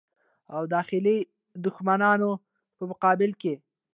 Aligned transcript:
او 0.55 0.61
داخلي 0.75 1.17
دښمنانو 1.65 2.31
په 2.75 2.83
مقابل 2.91 3.31
کې. 3.41 3.53